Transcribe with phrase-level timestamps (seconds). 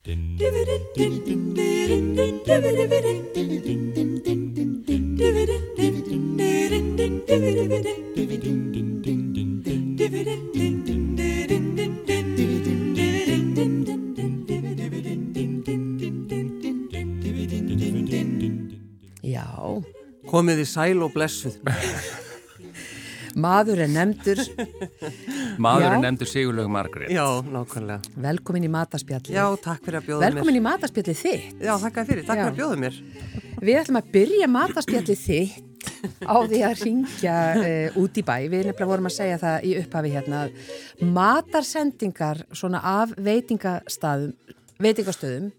[0.00, 0.08] Já,
[20.30, 21.60] Komið í sæl og blessuð.
[23.36, 24.40] maður er nefndur,
[25.60, 25.90] Maður Já.
[25.92, 27.10] er nefndur Sigurlaug Margrét.
[27.12, 28.00] Já, nákvæmlega.
[28.16, 29.34] velkomin í mataspjalli.
[29.34, 30.36] Já, takk fyrir að bjóða mér.
[30.36, 31.58] Velkomin í mataspjalli þitt.
[31.60, 32.44] Já, þakka fyrir, takk Já.
[32.44, 33.00] fyrir að bjóða mér.
[33.60, 35.66] Við ætlum að byrja mataspjalli þitt
[36.24, 38.36] á því að ringja uh, út í bæ.
[38.48, 44.32] Við nefnilega vorum að segja það í upphafi hérna að matarsendingar svona af veitingastaðum,
[44.80, 45.50] veitingastöðum,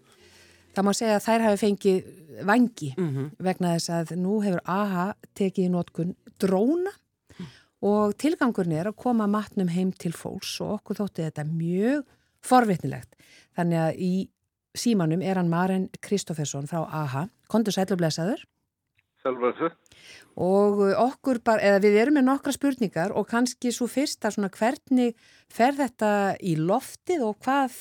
[0.74, 2.10] það má segja að þær hafi fengið
[2.48, 2.90] vangi
[3.38, 6.90] vegna þess að nú hefur AHA tekið í notkun dróna
[7.82, 12.04] og tilgangurinn er að koma matnum heim til fólks og okkur þótti þetta mjög
[12.46, 13.16] forvitnilegt.
[13.58, 14.12] Þannig að í
[14.78, 18.46] símanum er hann Maren Kristoffersson frá AHA, kontur sætlublesaður
[19.22, 19.68] þessu.
[20.34, 25.12] og okkur bara, eða við erum með nokkra spurningar og kannski svo fyrsta svona hvernig
[25.52, 26.08] fer þetta
[26.42, 27.76] í loftið og hvað,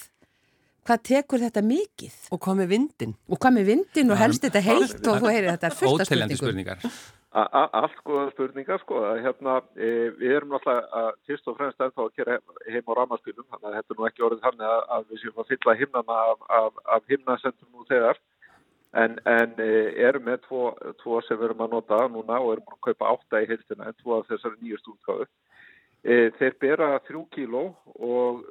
[0.85, 3.15] hvað tekur þetta mikið Og hvað með vindin?
[3.29, 6.11] og hvað með vindin og helst þetta heitt og þú heyrir þetta er fullt af
[6.11, 6.85] Óteljandi spurningar.
[7.31, 8.97] Allt góða spurningar sko.
[9.23, 12.37] Hérna, e, við erum náttúrulega fyrst og fremst ennþá að gera
[12.67, 13.47] heim á ramaspilum.
[13.47, 16.17] Þannig að þetta er nú ekki orðið þannig að, að við séum að fylla himnana
[16.33, 18.19] af, af, af himnasendum nú þegar.
[18.91, 19.69] En, en e,
[20.03, 20.63] erum með tvo,
[20.99, 23.99] tvo sem við erum að nota núna og erum að kaupa átta í heilstina en
[24.01, 25.29] tvo af þessari nýjast útgáðu.
[26.03, 27.63] E, þeir bera þrjú kíló
[27.95, 28.43] og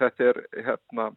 [0.00, 1.12] þetta er hérna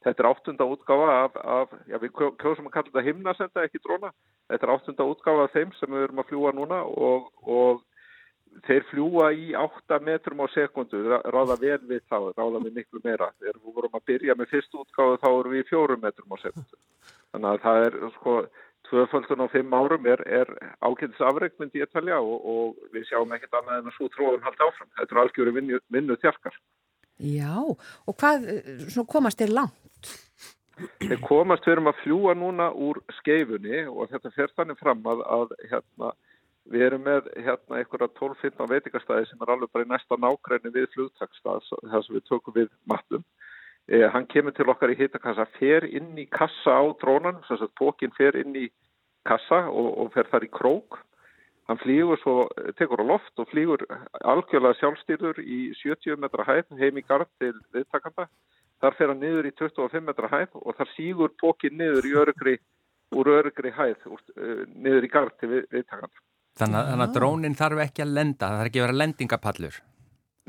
[0.00, 3.80] Þetta er áttunda útgáfa af, af já við kjó- kjósum að kalla þetta himnasenda, ekki
[3.84, 4.14] dróna.
[4.50, 7.84] Þetta er áttunda útgáfa af þeim sem við erum að fljúa núna og, og
[8.66, 13.30] þeir fljúa í 8 metrum á sekundu, ráða vel við þá, ráða við miklu meira.
[13.38, 16.36] Þegar við vorum að byrja með fyrst útgáfa þá erum við í 4 metrum á
[16.42, 16.80] sekundu.
[17.30, 18.34] Þannig að það er sko
[18.90, 20.50] tvöföldun á 5 árum er, er
[20.82, 24.46] ágætis afreg myndi ég talja og, og við sjáum ekkert annað en að svo tróðum
[24.48, 24.90] halda áfram.
[24.98, 26.58] Þetta er algjöru vinnu, vinnu þjarkar.
[27.20, 28.48] Já, og hvað
[28.88, 30.14] svona komast þér langt?
[31.00, 35.22] Þeir komast, við erum að fljúa núna úr skeifunni og þetta fer þannig fram að,
[35.36, 36.12] að hérna,
[36.72, 40.88] við erum með hérna einhverja 12-15 veitingastæði sem er alveg bara í næsta nákræni við
[40.94, 43.24] flugtakstað þar sem við tökum við matum.
[43.90, 47.74] Eh, hann kemur til okkar í hitakassa, fer inn í kassa á drónan, sem sagt
[47.80, 48.68] pókin fer inn í
[49.26, 51.00] kassa og, og fer þar í krók.
[51.70, 52.36] Hann flýgur svo,
[52.78, 53.82] tekur á loft og flýgur
[54.26, 58.26] algjörlega sjálfstýrður í 70 metra hæð heim í gard til viðtakanda.
[58.80, 62.56] Þar fer hann niður í 25 metra hæð og þar sígur pókin niður í örugri,
[63.12, 66.22] úr örugri hæð, úr, uh, niður í gard til við, viðtakanda.
[66.60, 69.80] Þannig, að- þannig að drónin þarf ekki að lenda, það þarf ekki að vera lendingapallur.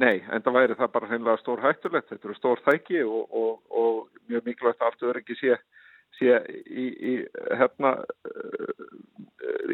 [0.01, 2.07] Nei, en það væri það bara hreinlega stór hættulegt.
[2.09, 5.57] Þetta eru stór þæki og, og, og mjög mikilvægt að allt öryggi sé,
[6.17, 6.39] sé
[6.71, 7.13] í, í,
[7.59, 7.91] hérna,
[8.31, 8.87] uh,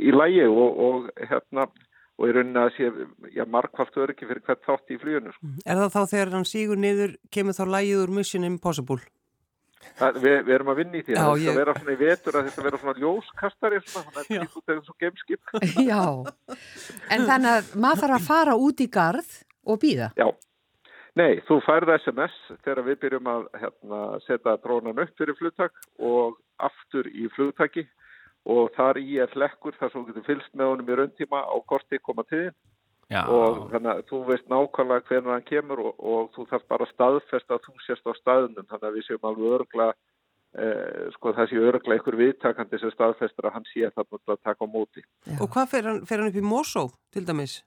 [0.02, 1.68] í lægi og, og, hérna,
[2.18, 2.88] og í rauninni að sé
[3.38, 5.34] já, markvallt öryggi fyrir hvert þátt í fluginu.
[5.36, 5.52] Sko.
[5.66, 9.00] Er það þá þegar hann sígur niður, kemur þá lægið úr Mission Impossible?
[9.98, 11.14] Það, við, við erum að vinna í því.
[11.14, 11.58] Já, Það ég- ég...
[11.58, 14.58] vera svona í vetur að þetta vera svona ljóskastari, svona, þannig að þetta er líka
[14.60, 15.54] út eða svo gameskip.
[15.92, 16.02] Já,
[17.16, 19.32] en þannig að maður þarf að fara út í garð
[19.68, 20.10] og býða.
[20.18, 20.28] Já.
[21.18, 22.36] Nei, þú færð SMS
[22.66, 26.36] þegar við byrjum að hérna, setja drónan upp fyrir flugtak og
[26.68, 27.88] aftur í flugtaki
[28.46, 31.56] og þar í er hlekkur þar sem þú getur fylst með honum í rauntíma á
[31.68, 32.56] korti koma tíðin
[33.08, 36.88] Já, og þannig að þú veist nákvæmlega hvernig hann kemur og, og þú þarf bara
[36.88, 39.86] að staðfesta að þú sést á staðnum þannig að við séum alveg örgla
[40.60, 44.60] eh, sko það sé örgla einhver viðtakandi sem staðfestur að hann sé til að taka
[44.60, 45.06] á móti.
[45.24, 45.38] Já.
[45.40, 46.84] Og hvað fer hann, fer hann upp í Mosó,
[47.16, 47.62] til dæmis?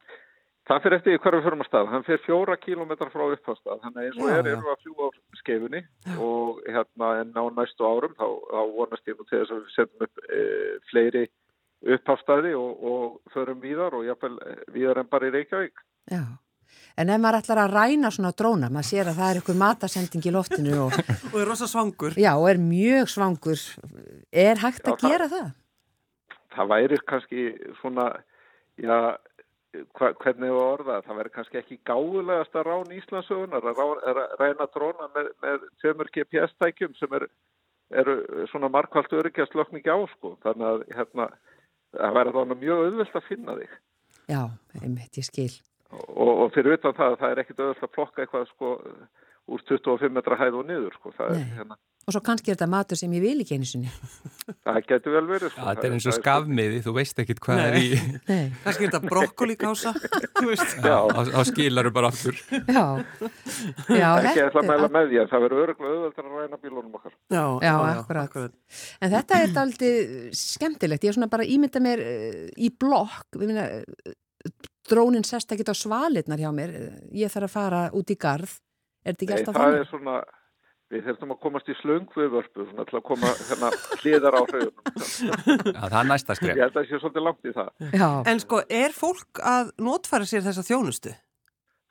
[0.71, 1.89] Það fyrir eftir hverju fyrir maður stað.
[1.91, 3.81] Hann fyrir fjóra kílómetrar frá upphastað.
[3.83, 5.11] Þannig að eins og Já, er, við að fljúa á
[5.41, 5.81] skeifunni
[6.23, 9.73] og hérna en á næstu árum þá, þá vonast ég nú til þess að við
[9.75, 10.45] setjum upp e,
[10.93, 11.25] fleiri
[11.97, 15.83] upphastæði og, og förum víðar og jáfnvel eh, víðar en bara í Reykjavík.
[16.13, 16.23] Já.
[17.01, 20.27] En ef maður ætlar að ræna svona dróna, maður sér að það er einhver matasending
[20.29, 20.99] í loftinu og,
[21.33, 22.15] Og er rosa svangur.
[22.21, 23.63] já, og er mjög svangur,
[24.31, 25.49] er hægt Já, að það- gera það?
[26.55, 27.43] Það væri kannski
[27.81, 28.07] svona,
[28.79, 28.95] já,
[29.99, 34.67] hva, hvernig við orða, það væri kannski ekki gáðulegasta rán Íslandsögunar að rá- að ræna
[34.75, 37.31] dróna með, með tveimur GPS-tækjum sem eru
[37.91, 40.37] eru svona markvælt öryggjast lokningi á sko.
[40.45, 41.27] Þannig að hérna,
[41.97, 43.73] það væri þannig mjög auðvelt að finna þig.
[44.31, 44.43] Já,
[44.81, 45.51] einmitt, ég skil.
[45.91, 48.75] Og, og fyrir utan það, það er ekkit auðvelt að flokka eitthvað sko
[49.51, 51.15] úr 25 metra hæð og niður sko.
[51.17, 51.57] Það er Nei.
[51.59, 51.79] hérna.
[52.09, 53.91] Og svo kannski er þetta matur sem ég vil ekki einu sinni.
[54.65, 55.51] Það getur vel verið.
[55.53, 55.65] Sko.
[55.67, 57.91] Það er eins og skafmiði, þú veist ekkit hvað er í...
[58.31, 58.47] Nei.
[58.65, 59.93] Kannski er þetta brokkolikása,
[60.39, 60.73] þú veist.
[60.81, 60.97] Já,
[61.29, 62.41] þá skilaru bara aftur.
[62.57, 62.85] Já,
[63.93, 66.97] já, Ekki ætla að mæla með því að það verður öruglega auðvöldar að ræna bílunum
[66.99, 67.15] okkar.
[67.37, 68.57] Já, Já, akkurat.
[69.01, 69.93] en þetta er aldrei
[70.41, 71.05] skemmtilegt.
[71.05, 73.39] Ég er svona bara ímynda mér eh, í blokk,
[74.89, 76.75] drónin sest ekki á svalirnar hjá mér.
[77.13, 78.59] Ég þarf að fara út í garð.
[79.05, 80.37] Er þetta ekki Nei, alltaf það þannig?
[80.91, 83.69] Við þurfum að komast í slöngviðvörpu, svona til að koma hérna
[84.03, 84.93] hliðar á hraugunum.
[85.71, 86.55] Já, það er næsta Ég skref.
[86.59, 87.69] held að það sé svolítið langt í það.
[88.01, 91.13] Já, En sko, er fólk að notfæra sér þessa þjónustu?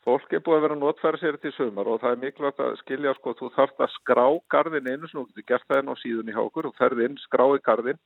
[0.08, 2.78] Fólk er búið að vera að notfæra sér til sumar og það er mikilvægt að
[2.82, 4.26] skilja sko, þú þarft að skrá
[4.56, 7.18] garðin einu sem þú getur gert það inn á síðunni hjá okkur og ferði inn,
[7.28, 8.00] skrái garðin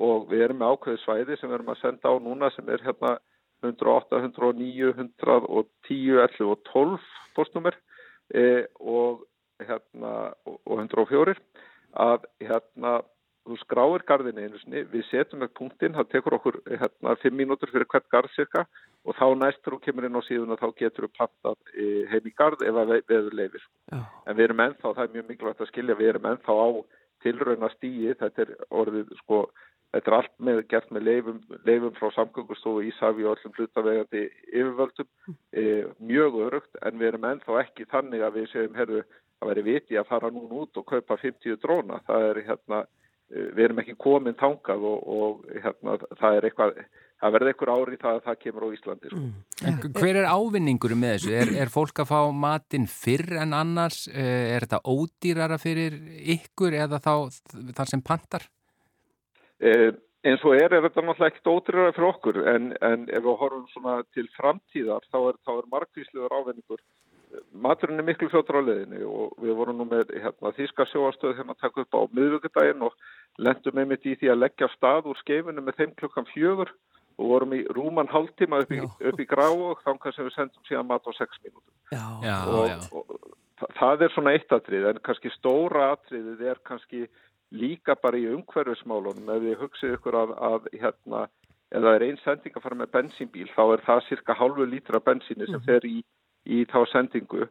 [0.00, 2.82] og við erum með ákveði svæði sem við erum að senda á núna sem er
[2.84, 3.12] hérna
[3.62, 7.76] 108, 109, 110, 11 og 12 postnummer
[8.34, 9.22] e, og
[9.68, 10.12] hérna
[10.46, 11.34] og og 104
[12.00, 13.00] að hérna
[13.48, 17.70] þú skráir garðin einu sinni, við setjum upp punktinn, það tekur okkur hérna 5 mínútur
[17.72, 18.66] fyrir hvert garð cirka
[19.08, 22.34] og þá næstur þú kemur inn á síðuna þá getur þú plantað eh, heim í
[22.36, 23.64] garð ef ve- veður leifir.
[23.90, 24.02] Já.
[24.26, 26.68] En við erum ennþá, það er mjög mikilvægt að skilja, við erum ennþá á
[27.24, 29.40] tilrauna stíi, þetta er orðið sko,
[29.94, 34.22] þetta er allt með gert með leifum, leifum frá samgöngustofu Ísafi og öllum hlutavegandi
[34.52, 35.08] yfirvöldum,
[35.56, 35.64] e,
[35.98, 39.02] mjög örugt en við erum ennþá ekki þannig að við segjum, herru,
[39.40, 42.80] það væri viti að fara núna út og kaupa 50 dróna, það er hérna,
[43.30, 46.82] e, við erum ekki komin tangað og, og hérna, það er eitthvað,
[47.22, 49.24] það verði eitthvað ári það að það kemur á Íslandi, sko.
[49.70, 51.32] En hver er ávinningur með þessu?
[51.40, 54.04] Er, er fólk að fá matinn fyrr en annars?
[54.12, 55.96] Eh, Er þetta ódýrara fyrir
[56.36, 57.12] ykkur eða þá
[57.76, 58.46] þar sem pantar?
[59.60, 59.90] Eh,
[60.24, 63.66] eins og er, er þetta náttúrulega ekkert ótrýra fyrir okkur en, en ef við horfum
[63.72, 66.82] svona til framtíðar þá er, þá er markvíslegur ávinningur.
[67.54, 71.54] Maturinn er miklu fljóttur á leðinu og við vorum nú með hérna, þýska sjóastöð hérna
[71.54, 72.96] að taka upp á miðvíkudaginn og
[73.38, 76.72] lendum einmitt í því að leggja stað úr skeifinu með þeim klukkan fjögur
[77.20, 80.66] og vorum í rúman hálftíma upp í, upp í grá og þangar sem við sendum
[80.68, 81.74] síðan mat á sex mínútur.
[82.48, 82.78] Og, já.
[82.96, 87.04] og þa- það er svona eitt atrið en kannski stóra atriðið er kannski
[87.52, 89.28] líka bara í umhverfismálunum.
[89.36, 91.22] Ef við hugsið ykkur að, að hérna,
[91.70, 95.00] ef það er einn sending að fara með bensínbíl þá er það cirka hálfu lítra
[95.04, 96.00] bensíni sem fer í,
[96.46, 97.48] í þá sendingu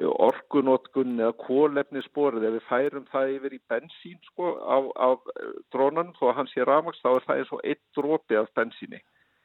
[0.00, 5.26] orkunótkun eða kólefnisborið ef við færum það yfir í bensín sko af, af
[5.74, 9.02] drónan þó að hann sé rafmaks þá er það eins og eitt drópi af bensíni.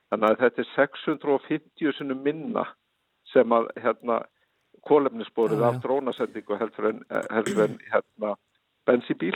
[0.08, 2.64] Þannig að þetta er 650 sinni minna
[3.34, 4.22] sem að hérna
[4.88, 7.04] kólefnisborið af drónasendingu heldur en,
[7.34, 8.36] heldur en hérna
[8.88, 9.36] bensíbíl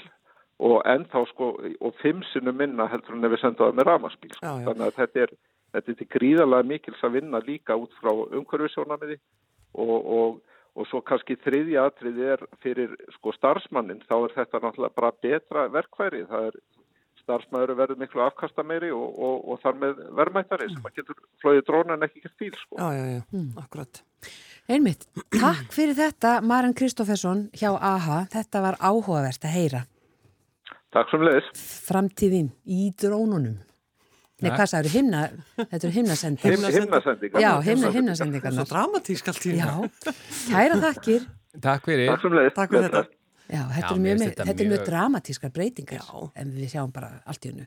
[0.62, 4.34] og ennþá sko og fimm sinnum minna heldur en ef við sendum það með rafmaksbíl
[4.38, 4.54] sko.
[4.70, 5.36] Þannig að þetta er,
[5.76, 9.18] þetta er til gríðarlega mikils að vinna líka út frá umhverfisjónamiði
[9.74, 10.42] og, og,
[10.76, 15.68] og svo kannski þriðja atrið er fyrir sko starfsmannin þá er þetta náttúrulega bara betra
[15.72, 16.62] verkfæri það er
[17.22, 21.64] starfsmæður verður miklu afkasta meiri og, og, og þar með verðmættari sem að getur flóðið
[21.70, 22.80] dróna en ekki gert bíl sko.
[22.80, 24.04] Já, já, já, akkurat.
[24.72, 25.08] einmitt.
[25.36, 28.22] Takk fyrir þetta, Maran Kristófesson hjá AHA.
[28.34, 29.84] Þetta var áhugavert að heyra.
[30.92, 31.52] Takk sem leiðis.
[31.88, 33.60] Framtíðin í drónunum.
[34.42, 35.22] Nei, hvað sagður, himna,
[35.58, 36.52] þetta eru himnasendingar.
[36.56, 37.42] Him, himnasendingar.
[37.44, 38.68] Já, himna, Svo himnasendingarnar.
[38.72, 39.72] dramatísk allt í Já,
[40.50, 41.28] kæra þakkir.
[41.62, 42.08] Takk fyrir.
[42.10, 42.56] Takk sem leiðis.
[42.58, 43.04] Takk fyrir þetta.
[43.52, 46.02] Já, þetta er mér mjög, mjög, þetta þetta er mjög mjög- dramatískar breytingar.
[46.08, 46.32] Já.
[46.42, 47.66] En við sjáum bara allt í hennu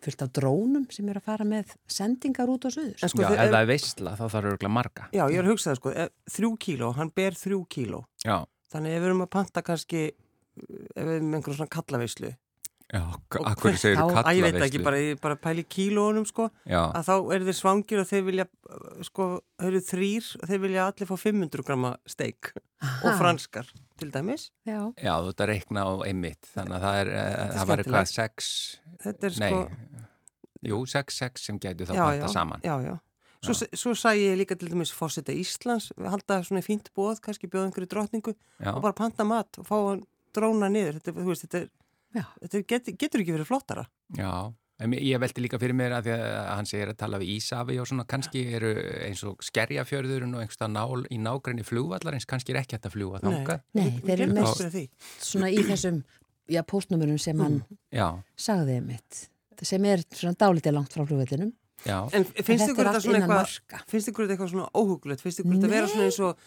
[0.00, 2.94] fullt af drónum sem eru að fara með sendingar út á suður.
[3.02, 5.08] En sko, Já, ef það er veistla þá þarf örgulega marga.
[5.12, 8.04] Já, ég er að hugsa það sko, ef- þrjú kíló, hann ber þrjú kíló.
[8.24, 12.30] Já, Þannig ef við erum að panta kannski, ef við erum einhverjum svona kallaveislu.
[12.92, 13.02] Já,
[13.38, 16.50] Og akkur segir þá- þú Æ, ég veit ekki, bara, ég bara pæli kílóunum sko,
[16.66, 19.26] Já, að þá eru þeir svangir og þeir vilja, uh, sko,
[19.60, 22.52] þau eru þrýr og þeir vilja allir fá 500 grama steik
[23.04, 23.66] og franskar,
[23.98, 24.50] til dæmis.
[24.66, 27.82] Já, já, þú ert að reikna á einmitt, þannig að það er, er það var
[27.84, 28.40] eitthvað skemmtilegt.
[28.40, 30.08] sex, Þetta er nei, sko,
[30.72, 32.60] jú, sex, sex sem gætu þá já, saman.
[32.64, 32.96] já, já.
[33.38, 37.46] Svo, svo sæði ég líka til dæmis fósita Íslands, við halda svona fínt bóð, kannski
[37.46, 38.72] bjóða einhverju drottningu Já.
[38.74, 40.02] og bara panta mat og fá hann
[40.34, 40.98] dróna niður.
[40.98, 41.68] Þetta, þú veist, þetta, er,
[42.18, 42.24] já.
[42.44, 43.84] þetta get, getur ekki verið flottara.
[44.18, 44.32] Já,
[44.84, 47.78] en ég velti líka fyrir mér að því að hann segir að tala við Ísafi
[47.82, 48.72] og svona kannski eru
[49.08, 53.22] eins og skerjafjörðurinn og einhverstað nál í nágræni flugvallarins, kannski er ekki hægt að fljúa
[53.24, 53.64] þangað.
[53.78, 56.02] Nei, þeir eru mest svona í þessum,
[56.48, 57.58] já, póstnumurum sem hann
[57.94, 58.06] Já,
[58.38, 59.24] sagði mitt.
[59.66, 61.50] sem er svona dálítið langt frá flugvellinum.
[61.86, 65.22] já, En finnst þetta ykkur þetta allt svona eitthvað, finnst ykkur þetta eitthvað svona óhugulegt,
[65.26, 66.46] finnst ykkur þetta vera svona eins og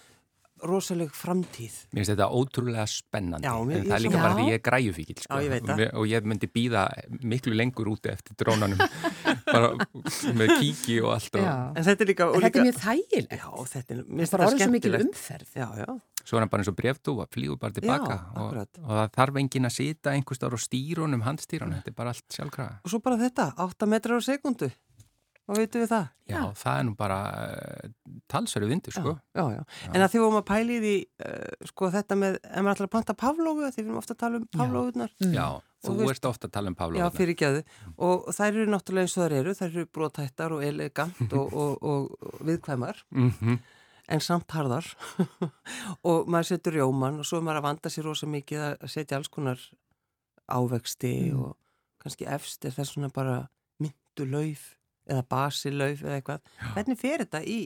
[0.68, 1.76] rosaleg framtíð?
[1.92, 3.48] mér finnst þetta ótrúlega spennandi.
[3.48, 4.50] Já, mér- en það er líka svona- bara því Já.
[4.52, 5.34] ég er græjufíkil, sko.
[5.34, 5.94] Já, ég það.
[5.94, 6.84] Og- ég myndi býða
[7.24, 8.78] miklu lengur úti eftir drónanum
[9.54, 9.74] bara
[10.38, 11.56] með kíki og allt og Já.
[11.76, 12.24] En þetta er líka...
[12.28, 13.36] En þetta líka- er mjög þægilegt.
[13.42, 15.06] Já, þetta er, mér Það finnst er orðið svo mikil skemmtilegt.
[15.12, 15.50] umferð.
[15.56, 16.00] Já, já.
[16.22, 18.54] svo er hann bara eins og brefdúa, flýgur bara tilbaka Já, og,
[18.86, 22.28] og það þarf engin að sita einhvers stáður og stýrunum, handstýrunum, þetta er bara allt
[22.30, 22.76] sjálfkrafa.
[22.86, 24.70] Og svo bara þetta, 8 metrar á sekundu.
[25.50, 26.06] Hvað veitum við það?
[26.32, 27.90] Já, það er nú bara uh,
[28.32, 29.14] talsverðu vindur, sko.
[29.36, 29.64] Já, já.
[29.90, 30.94] En að því vorum að pæli því,
[31.26, 34.22] uh, sko þetta með, ef maður ætlar að panta Pavlófu, því við erum ofta að
[34.22, 35.12] tala um Pavlófunar.
[35.34, 35.48] Já,
[35.82, 37.02] þú Og veist- ert ofta að tala um Pavlov.
[37.02, 37.66] Já, fyrir gæðu.
[38.08, 41.84] Og þær eru náttúrulega eins og þær eru, þær eru brotættar og elegant og, og,
[41.84, 43.60] og, og viðkvæmar, Mm
[44.12, 44.84] en samt harðar.
[46.10, 49.16] og maður setur rjóman og svo er maður að vanda sér rosa mikið að setja
[49.16, 49.62] alls konar
[50.52, 51.54] ávexti og
[52.02, 53.36] kannski efst er það svona bara
[53.80, 54.66] myndulauf
[55.10, 56.42] eða basilauf eða eitthvað.
[56.76, 57.60] Hvernig fer þetta í,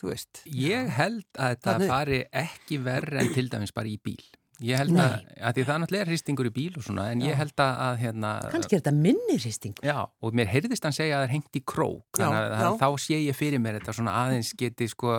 [0.00, 0.42] þú veist?
[0.46, 4.20] Ég held að þetta Þannig- fari ekki verri en til dæmis bara í bíl.
[4.64, 7.34] Ég held að, að því það náttúrulega er hristingur í bíl og svona, en ég
[7.36, 9.74] held að, að hérna, Kannski er þetta minni hristing.
[9.84, 12.64] já, og mér heyrðist hann segja að það er hengt í krók, Já, þannig að,
[12.64, 12.70] já.
[12.80, 15.18] þá sé ég fyrir mér þetta svona aðeins geti sko,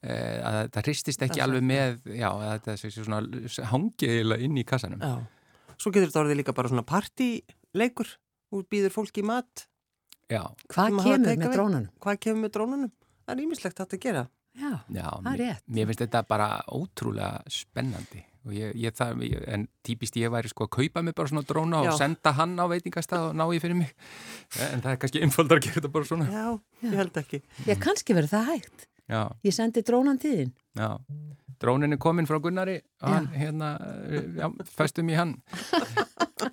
[0.00, 3.20] e, að þetta hristist ekki Það alveg með, já, að þetta sé svona
[3.74, 5.04] hangiðilega inn í kassanum.
[5.04, 5.14] Já.
[5.76, 8.08] Svo getur þetta orðið líka bara svona partíleikur,
[8.48, 9.66] þú býður fólki í mat,
[10.30, 10.42] Já,
[10.72, 11.52] Hvað kemur með away?
[11.56, 11.90] drónanum?
[12.02, 12.90] hvað kemur með drónunum?
[13.26, 14.24] Það er ímislegt að gera.
[14.56, 15.62] Já, já, það er mér, rétt.
[15.68, 20.48] mér finnst þetta bara ótrúlega spennandi og ég, ég það, ég, en típist ég væri
[20.48, 21.90] sko að kaupa mig bara svona dróna Já.
[21.90, 23.90] og senda hann á veitingastað og ná ég fyrir mig
[24.70, 26.44] en það er kannski einfaldar að gera þetta bara svona Já,
[26.86, 27.42] ég held ekki.
[27.66, 28.86] Já, kannski verður það hægt.
[29.10, 30.52] Já, Ég sendi drónan til þín.
[30.78, 30.88] já
[31.60, 33.74] Drónin er komin frá Gunnari og hann, hérna,
[34.40, 35.36] já, föstum í hann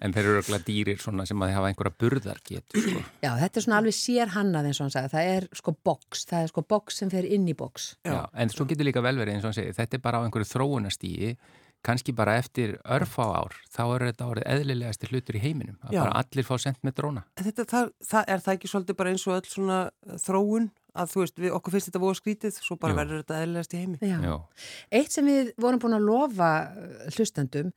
[0.03, 3.03] en þeir eru örugglega dýrir svona sem að þið hafa einhverja burðar getur sko.
[3.23, 5.13] Já, þetta er svona alveg sér hannað eins og hann sagði.
[5.15, 7.89] Það er sko box, það er sko box sem fer inn í box.
[8.03, 8.21] Já.
[8.33, 10.51] en svo getur líka vel verið eins og hann segir, þetta er bara á einhverju
[10.51, 11.35] þróunastígi
[11.83, 15.99] kannski bara eftir örfá ár þá er þetta árið eðlilegasti hlutur í heiminum að Já.
[16.05, 19.11] bara allir fá sendt með dróna En Þetta, það, það er það ekki svolítið bara
[19.11, 22.57] eins og öll svona uh, þróun að þú veist, við, okkur finnst þetta voru skrítið,
[22.61, 22.99] svo bara Jú.
[23.01, 23.97] verður þetta eðlilegast í heimi.
[24.05, 24.17] Já.
[24.21, 24.33] Já,
[24.99, 27.71] Eitt sem við vorum búin að lofa uh, hlustendum,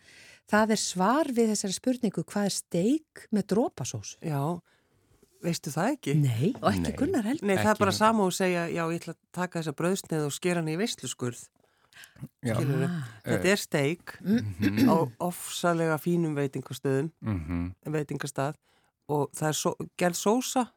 [0.51, 4.15] það er svar við þessari spurningu hvað er steik með drópasós?
[4.23, 4.41] Já,
[5.43, 6.15] veistu það ekki?
[6.21, 6.97] Nei, og ekki Nei.
[7.01, 7.47] Gunnar heldur.
[7.51, 10.33] Nei, það er bara sama og segja, já, ég ætla að taka þessa bröðsneið og
[10.37, 11.43] skera hann í veisluskurð.
[12.45, 12.55] já.
[12.57, 13.09] Ah.
[13.25, 14.89] Þetta er steik Mhm.
[14.89, 18.55] á ofsalega fínum veitingastöðum, Mhm, veitingastað
[19.09, 20.71] og það er só, gerð sósa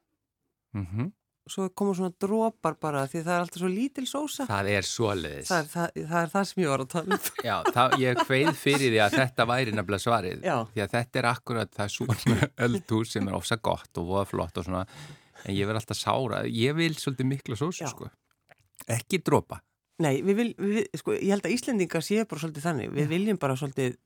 [0.74, 1.12] mhm.
[1.52, 4.48] Svo koma svona drópar bara því það er alltaf svo lítil sósa.
[4.50, 7.30] Það er svoleiðis Það er það, það er það sem ég var að tala um.
[7.50, 10.58] Já, það, ég kveið fyrir því að þetta væri nefnilega svarið Já.
[10.74, 14.62] því að þetta er akkurat það svona eldhús sem er ofsa gott og voða flott
[14.62, 14.84] og svona
[15.46, 17.92] en ég verð alltaf sára, ég vil svolítið mikla sósu Já.
[17.94, 18.10] sko,
[18.92, 19.62] ekki dropa
[20.00, 22.92] Nei, við vil, við, sko, ég held að Íslendingar séu bara svolítið þannig.
[22.96, 23.98] Við viljum bara svolítið,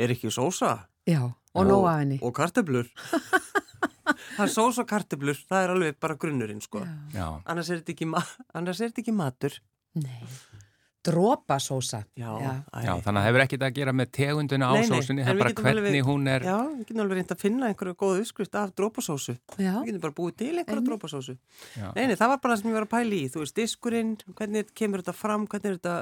[0.00, 0.70] er ekki sósa?
[1.04, 2.16] Já, og nóg af henni.
[2.24, 2.88] Og kartöblur.
[4.36, 6.82] það er sósa og kartöblur, það er alveg bara grunnurinn, sko.
[6.86, 6.96] Já.
[7.18, 8.22] Já, Annars er þetta ekki, ma
[8.58, 9.58] annars er þetta ekki matur.
[10.02, 10.24] Nei,
[11.02, 12.04] drópasósa.
[12.14, 12.52] Já, Já.
[12.72, 12.78] æ.
[12.86, 15.32] já, þannig að það hefur ekkert að gera með tegundina á Nei, nei, sósunni, það
[15.32, 18.20] er við bara hvernig hún er Já, við getum alveg reynd að finna einhverju góða
[18.22, 19.34] uppskrift af drópasósu.
[19.58, 19.72] Já.
[19.82, 21.34] Við getum bara búið til einhverju drópasósu.
[21.74, 21.88] Já.
[21.96, 23.22] Nei, nei, það var bara það sem ég var að pæla í.
[23.34, 25.96] Þú veist, diskurinn, hvernig kemur þetta fram, hvernig er þetta,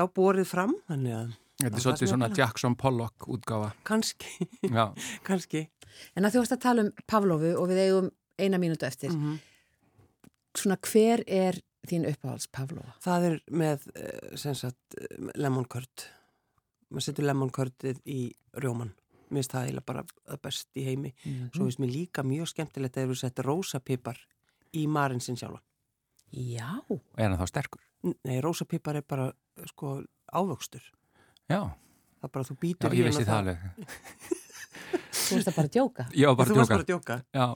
[0.00, 0.76] já, borið fram.
[0.88, 2.26] Þannig að, Þetta er svolítið svona.
[2.36, 4.90] Jackson Pollock útgáfa kannski, Já,
[5.28, 5.62] kannski.
[6.16, 9.12] En að þú varst að tala um Pavlovu og við eigum eina mínútu eftir.
[9.14, 9.38] Mhm.
[10.56, 12.94] Svona hver er þín uppáhalds Pavlova?
[13.04, 14.96] Það er með, eh, sem sagt,
[15.36, 16.06] lemon curd.
[16.90, 17.76] Maður setur lemon curd
[18.06, 18.92] í rjóman.
[19.30, 21.12] Mér finnst það eiginlega bara það best í heimi.
[21.52, 24.18] Svo finnst mér líka mjög skemmtilegt að þú settir rósapipar
[24.72, 25.60] í marinn sinn sjálfa.
[26.32, 26.82] Já.
[27.16, 27.80] er hann þá sterkur?
[28.24, 29.32] Nei, rósapipar er bara,
[29.66, 30.82] sko, ávöxtur.
[31.48, 31.74] Já,
[32.16, 33.58] Það er bara að þú já býtur ég vissi það alveg
[35.26, 36.06] Þú veist að bara djóka.
[36.14, 37.18] Já, bara Þú djóka bara að djóka.
[37.34, 37.46] Já,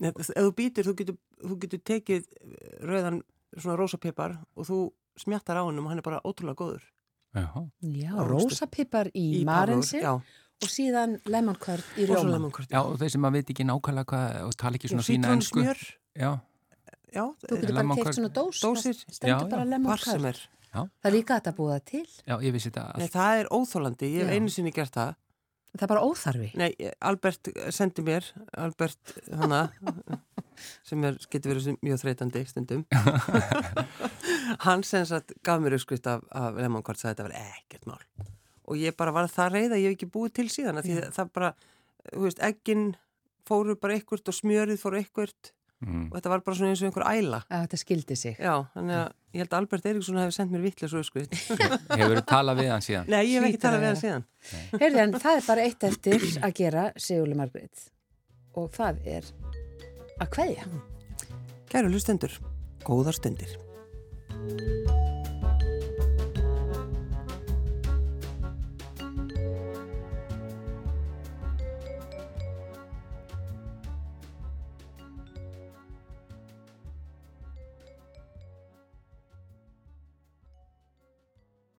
[0.00, 3.18] Nei, ef þú býtur, þú getur, þú getur tekið eh, rauðan
[3.58, 4.78] svona rósapipar og þú
[5.20, 6.84] smjattar á hennum og hann er bara ótrúlega góður.
[7.36, 7.44] já,
[7.84, 10.14] Já, rósapipar í, í Já,
[10.60, 12.50] og síðan lemon curd í rjóma.
[12.68, 15.60] já og þeir sem maður veit ekki nákvæmlega hvað og tala ekki svona sína ennsku
[16.16, 16.32] Já,
[17.12, 18.60] já, Þú getur bara Lemon teikt svona dós.
[18.64, 18.96] Dósir.
[19.08, 19.70] Stendur Já, bara já.
[19.70, 20.26] lemon hvar sem curd.
[20.26, 20.40] er.
[20.70, 22.06] Það er líka að búa það til.
[22.26, 24.34] já, ég vissi þetta það er óþólandi, ég hef Já.
[24.36, 25.14] einu sinni gert það.
[25.70, 26.48] Það er bara óþarfi.
[26.58, 26.70] Nei,
[27.06, 28.26] Albert sendi mér,
[28.58, 29.60] Albert hana,
[30.88, 32.82] sem er, getur verið mjög þreytandi stundum.
[34.66, 38.02] Hann sem sagt gaf mér uppskrift af, af lemon curd, sagði þetta var ekkert mál.
[38.70, 41.32] Og ég bara var það reyð að ég hef ekki búið til síðan, því það
[41.38, 41.54] bara,
[42.10, 42.90] þú veist, egginn
[43.46, 46.04] fóru bara ykkurt og smjörið fóru ykkurt mm.
[46.10, 47.40] og þetta var bara svona eins og einhver æla.
[47.48, 48.36] Að þetta skildi sig.
[48.36, 51.36] Já, þannig að ég held að Albert Eriksson hefði sendt mér vittlega svo uppskrift.
[52.00, 53.10] Hefur þú talað við hann síðan?
[53.10, 54.28] Nei, ég hef ekki talað að við hann síðan.
[54.76, 57.90] Heyrði en það er bara eitt eftir að gera Sigurli Margreit
[58.60, 59.34] og það er
[60.20, 60.70] að hverja.
[61.70, 62.40] Kæru hlustendur,
[62.86, 63.54] góðar stundir.